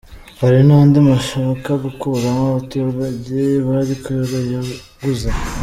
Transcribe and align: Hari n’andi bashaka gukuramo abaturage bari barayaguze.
Hari 0.41 0.59
n’andi 0.67 0.97
bashaka 1.07 1.69
gukuramo 1.83 2.41
abaturage 2.51 3.37
bari 3.67 3.95
barayaguze. 4.07 5.29